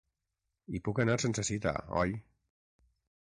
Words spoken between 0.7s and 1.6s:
I puc anar-hi sense